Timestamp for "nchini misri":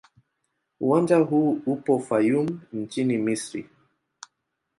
2.73-3.69